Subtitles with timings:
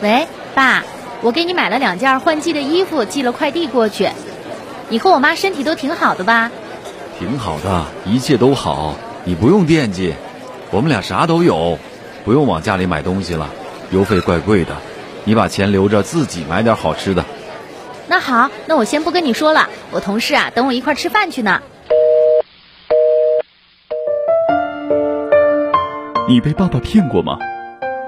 [0.00, 0.84] 喂，爸，
[1.22, 4.08] 我给你买了两件换季的衣服，寄了快递过去。
[4.88, 6.50] 你和我妈身体都挺好的吧？
[7.18, 10.14] 挺好的，一切都好，你不用惦记。
[10.70, 11.78] 我们俩啥都有，
[12.24, 13.48] 不用往家里买东西了，
[13.90, 14.76] 邮费怪贵的。
[15.24, 17.24] 你把钱留着，自己买点好吃的。
[18.06, 19.68] 那好，那我先不跟你说了。
[19.90, 21.60] 我同事啊，等我一块吃饭去呢。
[26.28, 27.36] 你被爸爸骗过吗？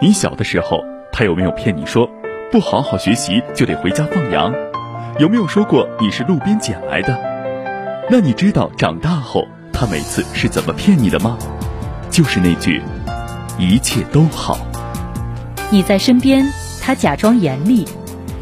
[0.00, 2.08] 你小的时候，他有没有骗你说
[2.50, 4.52] 不好好学习就得回家放羊？
[5.18, 7.18] 有没有说过你是路边捡来的？
[8.10, 11.36] 那你知道长大后他每次是怎么骗你的吗？
[12.10, 12.82] 就是那句
[13.58, 14.58] “一切都好”。
[15.70, 16.44] 你在身边，
[16.80, 17.84] 他假装严厉；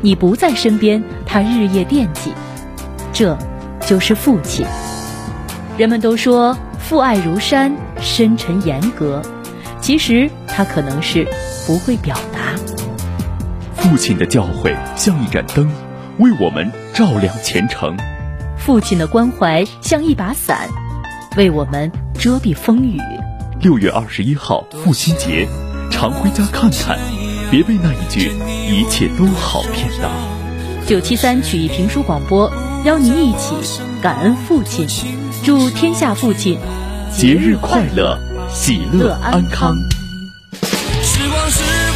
[0.01, 2.33] 你不在身边，他日夜惦记。
[3.13, 3.37] 这，
[3.87, 4.65] 就是父亲。
[5.77, 9.21] 人们都说父爱如山，深沉严格，
[9.81, 11.27] 其实他可能是
[11.67, 12.17] 不会表。
[13.89, 15.67] 父亲的教诲像一盏灯。
[16.19, 17.97] 为我们照亮前程，
[18.59, 20.69] 父亲的关怀像一把伞，
[21.39, 23.01] 为我们遮蔽风雨。
[23.63, 25.49] 六月二十一号父亲节，
[25.91, 26.99] 常回家看看，
[27.51, 28.31] 别被那一句
[28.69, 30.11] “一切都好”骗到。
[30.87, 32.53] 九七三曲艺评书广播，
[32.85, 33.55] 邀您一起
[34.03, 34.87] 感恩父亲，
[35.43, 36.59] 祝天下父亲
[37.17, 38.19] 节日快乐，
[38.51, 39.75] 喜乐安康。
[41.01, 41.88] 时光时光